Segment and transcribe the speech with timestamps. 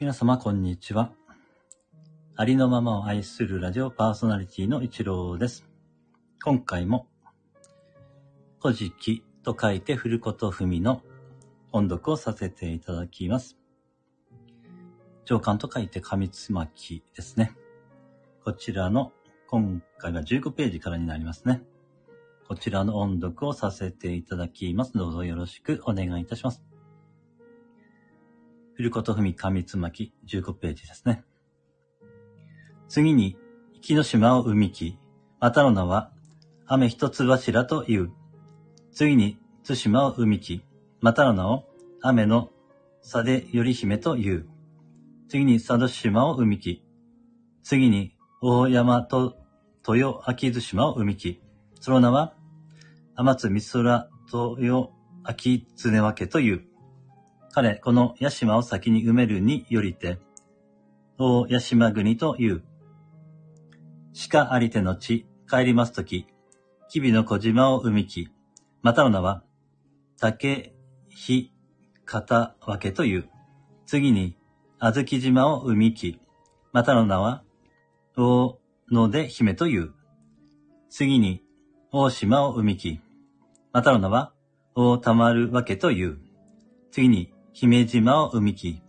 [0.00, 1.10] 皆様、こんにちは。
[2.36, 5.66] ありのままを愛するラジオパーソナリティの一郎です。
[6.40, 7.08] 今回も、
[8.62, 11.02] 古事記と書いて古ることふみの
[11.72, 13.58] 音読をさせていただきます。
[15.24, 17.56] 上巻と書いて紙つまきですね。
[18.44, 19.10] こちらの
[19.48, 21.64] 今回は15ページからになりますね。
[22.46, 24.92] こちらの音読をさせていただきます。
[24.92, 26.67] どうぞよろしくお願いいたします。
[28.78, 31.24] 古ことふみ紙つまき15ページですね。
[32.86, 33.36] 次に、
[33.82, 34.96] 木の島を海みき、
[35.40, 36.12] またの名は、
[36.64, 38.12] 雨一つ柱という。
[38.92, 40.62] 次に、津島を海みき、
[41.00, 41.64] またの名を、
[42.02, 42.50] 雨の
[43.02, 44.48] 差でより姫という。
[45.28, 46.84] 次に、佐渡島を海みき、
[47.64, 49.38] 次に、大山と
[49.88, 51.42] 豊秋津島を海みき、
[51.80, 52.36] その名は、
[53.16, 54.90] 天津美空豊
[55.24, 56.67] 秋常分けという。
[57.52, 60.18] 彼、この八島を先に埋めるによりて、
[61.18, 62.62] 大八島国という。
[64.30, 66.26] 鹿ありての地、帰りますとき、
[66.88, 68.28] 吉備の小島を海き、
[68.82, 69.42] またの名は、
[70.18, 70.74] 竹、
[71.08, 71.52] 日、
[72.04, 73.28] 片分けという。
[73.86, 74.36] 次に、
[74.78, 76.20] あずき島を海き、
[76.72, 77.42] またの名は、
[78.16, 78.58] 大
[78.90, 79.92] 野で姫という。
[80.90, 81.42] 次に、
[81.92, 83.00] 大島を海き、
[83.72, 84.32] またの名は、
[84.74, 86.18] 大たまるわけという。
[86.90, 88.82] 次に、姫島を海き、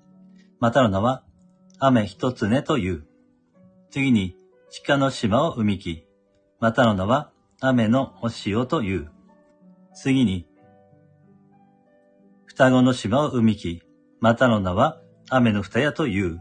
[0.59, 1.23] またの名は、
[1.79, 3.07] 雨一つねという。
[3.89, 4.35] 次に、
[4.85, 6.05] 鹿の島を海き、
[6.59, 9.11] またの名は、雨のお塩という。
[9.95, 10.47] 次に、
[12.45, 13.81] 双子の島を海き、
[14.19, 16.39] またの名は、雨の二屋という。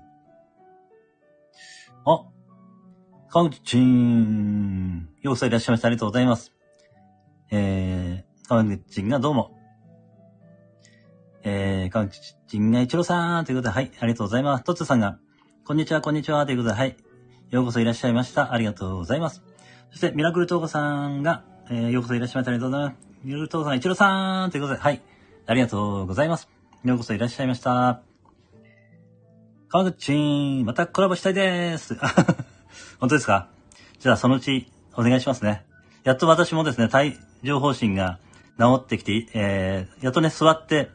[2.04, 2.26] あ、
[3.30, 5.08] かんちん。
[5.22, 5.88] ようこそいらっしゃいました。
[5.88, 6.52] ありがとうございます。
[7.50, 9.58] えー、かんちんがどうも、
[11.44, 14.64] えー、かんちんが一郎さんということで、はい、ありがとうございます。
[14.64, 15.19] とつさんが、
[15.64, 16.97] こんにちは、こんにちは、ということで、はい、
[17.50, 18.53] ようこそいらっしゃいました。
[18.53, 19.42] ありがとうございます。
[19.91, 22.50] そして、ミラクルトーコさんが、えー、ようこそいらっしゃいました。
[22.50, 23.09] ありがとうございます。
[23.25, 25.00] ミラクルトーコさん、一郎さんということで、はい、
[25.47, 26.48] ありがとうございます。
[26.84, 28.00] ようこそいらっしゃいました。
[29.69, 30.15] かんち
[30.62, 31.94] ん、またコラボしたいです。
[32.98, 33.48] 本当ですか？
[33.98, 35.65] じゃあ、そのうち、お願いしますね。
[36.04, 38.19] やっと私もですね、帯状疱疹が
[38.59, 40.91] 治ってきて、えー、やっとね、座って、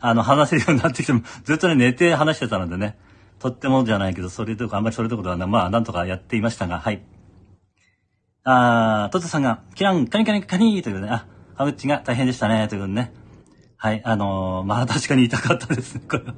[0.00, 2.98] あの、話せるようになってきても、ずっとね、寝て話してたのでね、
[3.38, 7.02] とってもじゃないけど、それとか、あんまりそれとことは、まあ、なんとかやっていましたが、はい。
[8.44, 13.12] あー、トツさんが、キラン、カニカニカニーということで、あ、ハムッチが大変でしたね、ということでね。
[13.76, 16.34] はい、あのー、まあ、確かに痛かったですね、 これは。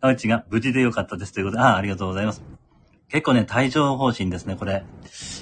[0.00, 2.42] ハムッチが無事でよかったです、ということで、ああ、りがとうございます。
[3.08, 4.84] 結構ね、帯状疱疹ですね、これ。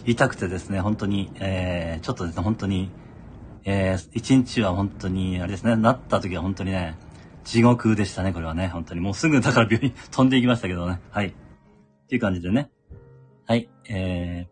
[0.04, 2.90] 痛くてですね、本当に、えー、ちょっとですね、本当に、
[3.64, 6.96] えー、一日は本当に、あれですね、なった時は本当にね、
[7.44, 8.68] 地獄でしたね、これはね。
[8.68, 9.00] 本当に。
[9.00, 11.00] もうすぐだから病院飛んでいきましたけどね。
[11.10, 11.28] はい。
[11.28, 11.32] っ
[12.08, 12.70] ていう感じでね。
[13.46, 13.68] はい。
[13.88, 14.48] え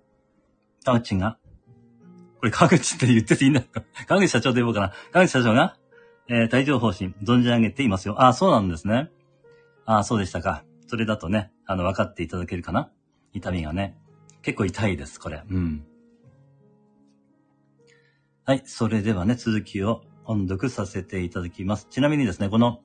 [0.82, 1.38] ー、川口が、
[2.38, 4.92] これ川口って言ってていいんだか川口社長で言おうかな。
[5.12, 5.76] 川口社長が、
[6.28, 8.20] えー、帯状方針、存じ上げていますよ。
[8.20, 9.10] ああ、そうなんですね。
[9.84, 10.64] あ、そうでしたか。
[10.86, 12.90] それだとね、あの、分かっていただけるかな
[13.32, 13.96] 痛みがね。
[14.42, 15.42] 結構痛いです、これ。
[15.48, 15.84] うん。
[18.44, 18.62] はい。
[18.64, 21.88] それではね、続きを音読させていただきます。
[21.91, 22.82] ちなみにですね、この、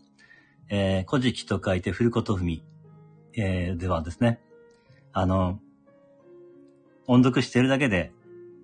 [0.67, 2.63] えー、古事記と書いて古ことふみ、
[3.33, 4.41] えー、ではですね、
[5.13, 5.59] あの、
[7.05, 8.11] 音読しているだけで、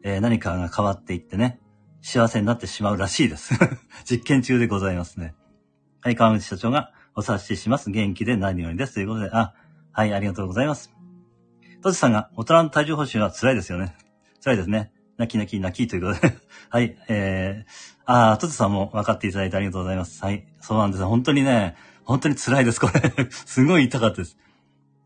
[0.04, 1.60] えー、何かが変わっていってね、
[2.02, 3.54] 幸せになってしまうらしいです。
[4.04, 5.36] 実験中でございますね。
[6.02, 7.92] はい、川口社長がお察しします。
[7.92, 8.96] 元気で何よりです。
[8.96, 9.54] ということで、あ、
[9.92, 10.92] はい、ありがとうございます。
[11.84, 13.96] トシさんが、大人の体重保守は辛いですよね。
[14.44, 14.92] 辛いですね。
[15.22, 16.36] 泣き泣き泣きということで
[16.70, 17.72] はい、えー、
[18.06, 20.24] ああ、トツさんも分かっていただいてありがとうございます。
[20.24, 21.04] はい、そうなんです。
[21.04, 24.38] 本当にね、本当に辛いです、これ すごい痛かったです。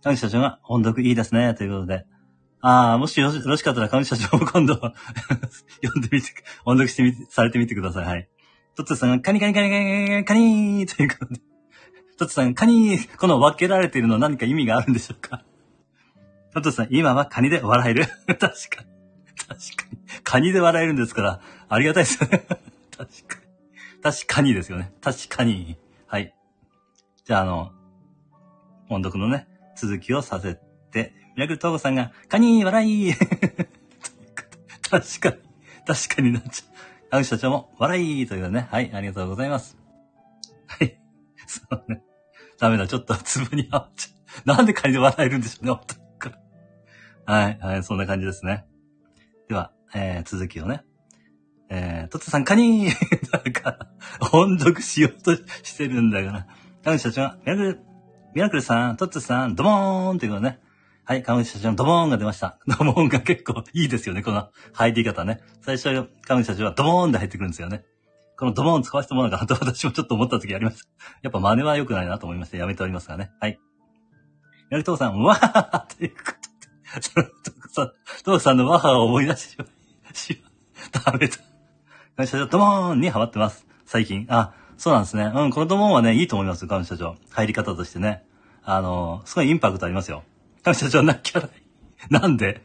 [0.01, 2.05] 川口社長が、音読いいですね、ということで。
[2.61, 4.75] ああ、もしよろしかったら、川口社長も今度
[5.83, 6.29] 読んでみて、
[6.63, 8.05] 音読してみて、されてみてください。
[8.05, 8.29] はい。
[8.75, 11.41] トツさんが、カニカニカニカニカニーということで。
[12.17, 15.43] トツさん、カニー、この分けられているの何か意味があるんでしょうか？
[16.53, 18.05] トツさん、今はカニで笑える？
[18.27, 18.94] 確かに。
[19.47, 19.97] 確かに。
[20.23, 22.45] カニで笑えるんですから、ありがたいですよね。
[22.97, 23.39] 確か
[23.97, 24.01] に。
[24.01, 24.93] 確かにですよね。
[25.01, 25.77] 確かに。
[26.07, 26.35] はい。
[27.25, 27.71] じゃあ、あの、
[28.89, 30.55] 音読のね、続きをさせ
[30.91, 33.13] て、ミラクルトーゴさんが、カニ笑い
[34.89, 35.37] 確かに、
[35.85, 37.17] 確かになっちゃう。
[37.17, 38.67] 青木社長も、笑いということでね。
[38.71, 39.77] はい、ありがとうございます。
[40.67, 40.99] はい。
[41.47, 42.01] そうね。
[42.59, 44.57] ダメだ、ちょっとツボに合っちゃう。
[44.57, 45.71] なんでカニで笑えるんでしょうね、
[47.25, 48.65] はい、はい、そんな感じですね。
[49.47, 50.83] では、えー、続きをね。
[51.69, 53.89] えー、トッツさん、カニ ーだから、
[54.31, 56.47] 音読しようとしてるんだから。
[56.83, 57.79] カン社長、ミラクル、
[58.35, 60.59] ミラクルさん、トッツさん、ドモーンということね。
[61.05, 62.59] はい、川口社長のドモーンが出ました。
[62.67, 65.41] ドモーンが結構いいですよね、この入り方ね。
[65.61, 67.83] 最初、川口社長はドモーンで入ってくるんですよね。
[68.37, 70.89] このドモーン使わせてもらうかなと私もちょっと思った時あります。
[71.21, 73.31] やっぱ真似は良くないなと思いましてやめておりますがね。
[73.39, 73.59] はい。
[74.69, 76.17] やりとうさん、わーというこ
[76.93, 77.91] とで、その、トクさん、
[78.23, 80.41] トクさんのワハを思い出してしまい、し
[80.93, 81.35] ま、ダメだ。
[82.15, 83.67] 川口社長、ドモーンにハマってます。
[83.85, 84.25] 最近。
[84.29, 85.31] あ、そうなんですね。
[85.35, 87.17] うん、このドモーンはね、いいと思います、川口社長。
[87.29, 88.23] 入り方としてね。
[88.63, 90.23] あの、すごいインパクトありますよ。
[90.63, 91.49] 感謝状なきゃない。
[92.09, 92.63] なんで？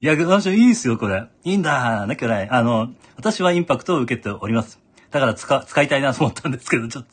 [0.00, 1.26] いや、私いいっすよ、これ。
[1.44, 2.48] いいんだ、なきゃない。
[2.48, 4.80] あの、私はインパクトを受けております。
[5.10, 7.10] だから使、使いたいなと思ったんですけど、ちょっと。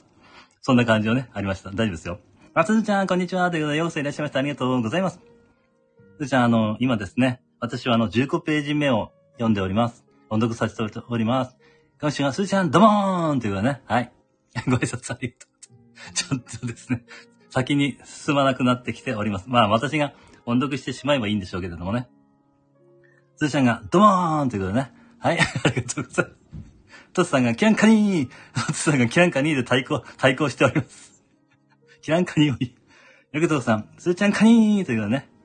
[0.62, 1.70] そんな感じをね、ありました。
[1.72, 2.20] 大丈夫ですよ。
[2.54, 3.52] あ、すずちゃん、こんにちは。
[3.52, 4.40] ということで、ようこそいらっしゃいました。
[4.40, 5.20] ありがとうございます。
[6.18, 10.04] すずちゃん、あの、今ですね、私はあの、15ページ目を読んでおります。
[10.32, 11.56] 音読させております。
[12.02, 14.12] 今週は、すずちゃん、ドモーンということでね、はい。
[14.66, 16.14] ご挨拶ありがとう。
[16.16, 17.06] ちょっとですね、
[17.52, 19.46] 先に進まなくなってきております。
[19.48, 20.16] まあ私が
[20.48, 22.10] 音読してしまえばいいんでしょうけれどもね。
[23.36, 24.94] つーちゃんがドモーンということでね。
[25.20, 26.38] はい、 ありがとうございます。
[27.14, 31.24] トツさんがキランカニートツさんがキランカニーで対抗、対抗しております。
[32.02, 32.76] キランカニーをいい。
[33.34, 35.37] ヤクトさん、つーちゃんカニーということでね。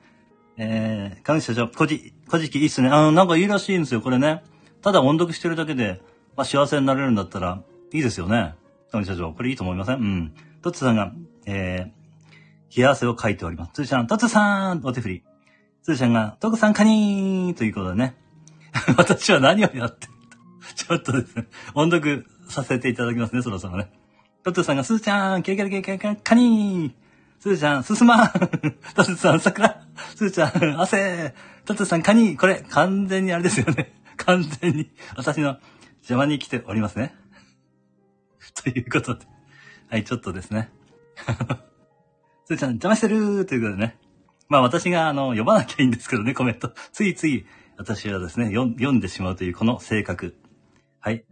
[0.57, 2.89] えー、神社長、こじ、こじきいいっすね。
[2.89, 4.43] あの、なんかいいらしいんですよ、これね。
[4.81, 6.01] ただ音読してるだけで、
[6.35, 7.61] まあ幸せになれるんだったら、
[7.91, 8.55] いいですよね。
[8.91, 9.95] 神社長、これいいと思いません？
[9.95, 10.33] うん。
[10.61, 11.11] トツさんが、
[11.45, 13.71] えー、冷や汗をかいております。
[13.73, 15.23] つーちゃん、トツさんお手振り。
[15.83, 18.15] つーちゃんが、トクさんカニーということでね。
[18.97, 20.13] 私は何をやってる
[20.75, 23.91] ちょっとですね、音読させていただきますね、そろそろね。
[24.43, 26.93] トツさんが、スーちゃん、キラキラキラキラカニー
[27.39, 28.31] スーちゃん、進まん
[28.95, 29.82] トツさん、桜
[30.15, 31.33] スーちゃん、汗
[31.65, 33.93] トツさん、カニこれ、完全にあれですよね。
[34.17, 35.57] 完全に、私の
[35.97, 37.15] 邪魔に来ておりますね。
[38.63, 39.25] ということで。
[39.89, 40.71] はい、ちょっとですね。
[42.45, 43.97] すーちゃん、邪魔してるということでね。
[44.49, 46.73] まあ私が、あの、読まなきゃいいんですけどね、コメント。
[46.91, 47.45] ついつい、
[47.77, 50.37] 私はですね、読んでしまうというこの性格。
[50.99, 51.25] はい。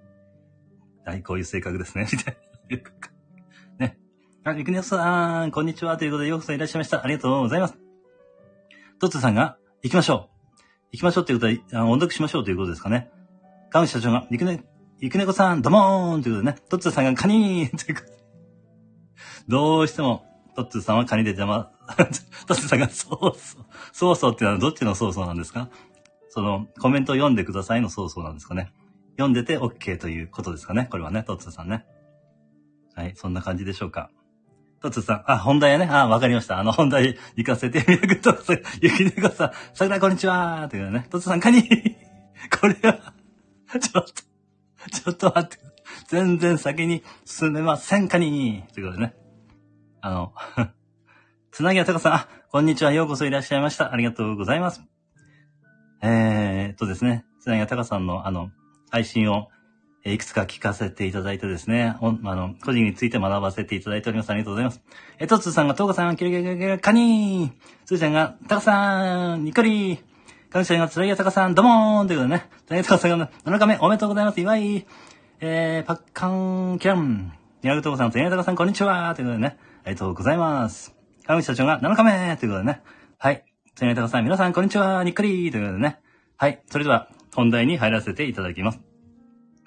[1.05, 2.37] はい、こういう性格ですね、みたい
[3.79, 3.87] な。
[3.87, 3.99] ね。
[4.43, 5.97] あ、ゆくねさん、こんにちは。
[5.97, 7.03] ということで、ようこそいらっしゃいました。
[7.03, 7.90] ありがとうございます。
[9.01, 10.61] トッツさんが、行きましょう。
[10.91, 13.09] 行きましょうということは、あの音読しましょうということですかね。
[13.71, 14.63] 川口社長が、ゆくね、
[14.99, 18.13] ゆくねこさん、どもーんということでね、トッツさんがカニーということで。
[19.49, 20.23] どうしても、
[20.55, 21.71] トッツさんはカニで邪魔、
[22.45, 25.69] トッツさんがそうそう、そうそうってのはどっちのそうそうなんですか？
[26.29, 28.71] その、コメントを読んでくださいのそうそうなんですかね。
[29.13, 30.87] 読んでて OK ということですかね。
[30.91, 31.87] これはね、トッツさんね。
[32.93, 34.11] はい、そんな感じでしょうか。
[34.81, 35.87] トッツさん、あ、本題やね。
[35.91, 36.57] あ、わかりました。
[36.57, 38.35] あの、本題行かせて、みやくと、
[38.81, 40.63] ゆきねこさん、桜こんにちは。
[40.65, 41.61] ーというね、トッツさん、カニ。
[42.59, 43.13] これは、
[43.79, 44.11] ちょっと、
[44.89, 45.59] ちょっと待って。
[46.07, 48.07] 全然先に進めません。
[48.07, 49.15] かにということでね。
[50.01, 50.33] あの、
[51.51, 53.93] つなぎはたかさん、あ、こんにちは、ようこそいらっしゃいました。
[53.93, 54.81] ありがとうございます。
[56.01, 58.49] えー、っとですね、つなぎはたかさんの、あの、
[58.89, 59.49] 配信を、
[60.03, 64.31] いくつか聞かせていただいてですね、あの、個人について学ばせていただいております。
[64.31, 64.81] ありがとうございます。
[65.19, 67.51] え、とつさんが、とうかさん、キラキラキラカニー
[67.85, 69.99] つーちゃんが、たかさん、にっこり
[70.49, 74.41] かみちゃんが、つらぎやたかさん、どもーんということでね、つらぎやたかさんが、7日目、おめでとうございます。
[74.41, 74.85] 祝い
[75.43, 77.33] えー、パッカン、キャン、
[77.63, 80.95] ニラグトコさん、つらぎやたかさん、こんにちはということでね、ありがとうございます。
[81.25, 82.81] 川口社長が7日目ということでね。
[83.17, 83.43] はい。
[83.75, 85.03] つねたかさん、皆さん、こんにちは。
[85.03, 85.99] にっくりということでね。
[86.37, 86.61] はい。
[86.69, 88.90] それでは、本題に入らせていただきます。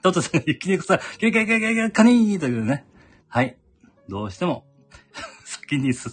[0.05, 2.85] トットさんが、ゆきねこさん、キリキリキリキリカニーというね。
[3.27, 3.57] はい。
[4.07, 4.67] どうしても
[5.47, 6.13] 先に進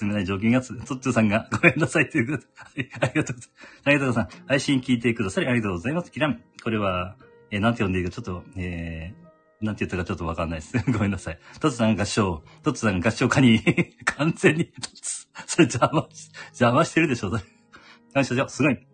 [0.00, 2.48] めない条件がつ、トットさんがごめんなさいということ。
[2.56, 2.88] はい。
[3.00, 3.52] ありがとうございます。
[3.84, 4.42] ありがとうございます。
[4.46, 6.10] 配信聞いてくださりありがとうございます。
[6.10, 6.42] キラン。
[6.64, 7.16] これは、
[7.50, 10.78] えー、なんて呼んでいいかちょっと、えー、なんて言ったかちょっとわかんないです。
[10.90, 11.38] ごめんなさい。
[11.60, 13.62] トツさん合唱、トツさん合唱家に、
[14.06, 14.72] 完全に、
[15.46, 16.08] それ邪魔、
[16.46, 17.42] 邪魔してるでしょ、それ。
[18.14, 18.86] 感謝すごい。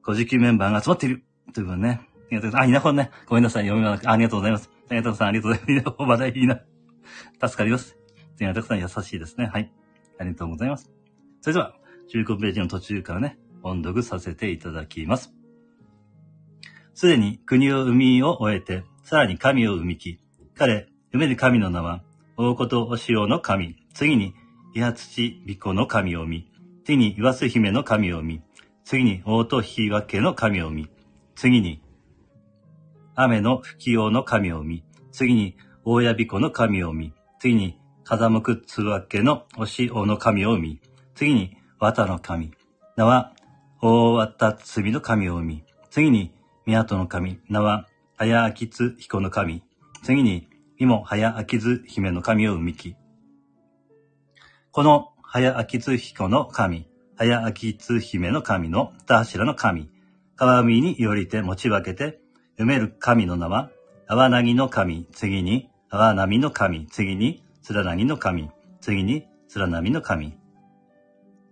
[0.00, 1.26] 古事記メンバーが集まっている。
[1.52, 2.00] ということね。
[2.26, 2.62] ありがとうございます。
[2.62, 3.10] あ、稲穂ね。
[3.26, 3.64] ごめんなさい。
[3.64, 4.70] 読みなくありがとうございます。
[4.88, 5.32] ありがとうございます。
[5.32, 5.72] ありがとうございます。
[5.72, 6.60] 稲穂話題いいな。
[7.40, 7.96] 助かります。
[8.36, 9.46] 次はたくさん優しいですね。
[9.46, 9.72] はい。
[10.18, 10.90] ありがとうございます。
[11.40, 11.74] それでは、
[12.12, 15.32] 15ページの途中からね、音読させていただきます。
[16.94, 20.18] すでに国を生みを終えて、さらに神を生みき、
[20.56, 22.02] 彼、埋める神の名は、
[22.36, 24.34] 大ことお城の神、次に、
[24.74, 26.50] イハ土巫女の神を見、
[26.84, 28.42] 次に、岩須姫の神を見、
[28.84, 30.88] 次に、大と引き分けの神を見、
[31.34, 31.82] 次に、
[33.16, 40.80] 雨の吹き用の神を見、次に、大屋巫女の神を見、次に、風向くつわけのお塩の神を見、
[41.14, 42.52] 次に、綿の神、
[42.94, 43.32] 名は、
[43.80, 46.34] 大綿罪の神を見、次に、
[46.66, 49.62] 港の神、名は、早秋津彦の神。
[50.02, 52.96] 次に、今も早秋津姫の神を生みき。
[54.72, 59.90] この早秋津彦の神、早秋津姫の神の田柱の神、
[60.34, 62.20] 川海によりて持ち分けて、
[62.56, 63.70] 読める神の名は、
[64.08, 70.38] 泡なぎの神、次に、泡波の神、次に、つらなぎの神、次に、つらなみの神、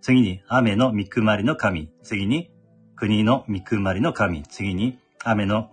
[0.01, 2.49] 次に、雨の見くまりの神、次に、
[2.95, 5.69] 国の見くまりの神、次に、雨の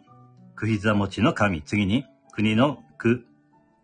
[0.55, 3.25] くひざ持ちの神、次に、国のく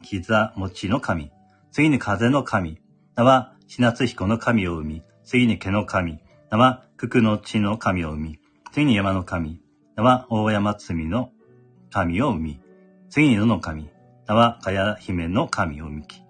[0.02, 1.32] ひざ持ちの神、
[1.72, 2.78] 次に風の神、
[3.16, 6.18] 名は、しなつ彦の神を生み、次に毛の神、
[6.50, 8.38] 名は、くくの地の神を生み、
[8.70, 9.62] 次に山の神、
[9.96, 11.30] 名は、大山積みの
[11.90, 12.60] 神を生み、
[13.10, 13.90] 次に野の神、
[14.26, 16.22] 名は、かや姫の神を生みき。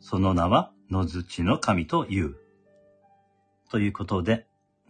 [0.00, 2.36] その名は、野槌の神という。
[3.70, 4.46] ということで、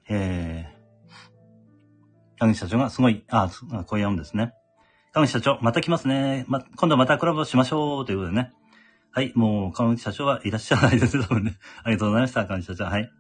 [0.08, 4.52] えー、川口社長がすごい、あ、こう読むんですね。
[5.12, 6.44] 川口社長、また来ますね。
[6.48, 8.04] ま、今度またコラボしましょう。
[8.04, 8.52] ということでね。
[9.12, 11.22] はい、もう、川口社長はいらっしゃらないです。
[11.22, 11.56] 多分ね。
[11.84, 12.84] ありがとうございました、川口社長。
[12.84, 13.10] はい。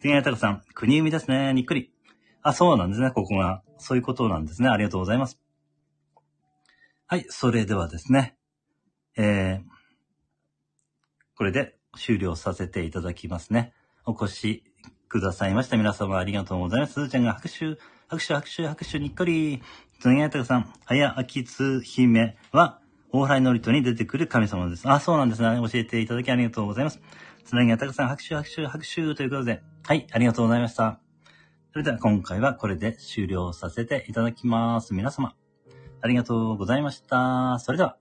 [0.00, 1.54] 天谷隆さん、国生みですね。
[1.54, 1.92] にっくり。
[2.42, 3.62] あ、そうなんですね、ここが。
[3.78, 4.68] そういうことなんですね。
[4.68, 5.43] ありがとうございます。
[7.06, 8.34] はい、それではですね。
[9.14, 9.62] えー、
[11.36, 13.74] これで終了させていただきますね。
[14.06, 14.64] お越し
[15.10, 16.94] くださいました皆様ありがとうございます。
[16.94, 19.62] すずちゃんが拍手、拍手、拍手、拍手、にっこり。
[20.00, 22.80] つなぎあたかさん、早あきつ姫は、
[23.12, 24.88] 大払いのりとに出てくる神様です。
[24.88, 25.60] あ、そうなんですね。
[25.70, 27.02] 教えていただきありがとうございます。
[27.44, 29.62] つなぎあたかさん、拍手、拍手、拍手ということで。
[29.82, 31.00] はい、ありがとうございました。
[31.72, 34.94] それでは今回はこれで終了させていただきます。
[34.94, 35.34] 皆様、
[36.04, 37.58] ありがとうございました。
[37.60, 37.96] それでは、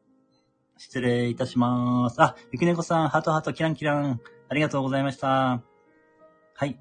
[0.78, 2.22] 失礼いたします。
[2.22, 4.20] あ、ゆきねこさん、ハトハトキランキラン。
[4.50, 5.64] ありがとうございました。
[6.54, 6.78] はい。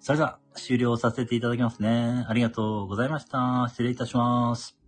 [0.00, 2.24] それでは、終了させていただきますね。
[2.26, 3.66] ありがとうございました。
[3.68, 4.85] 失礼いたします。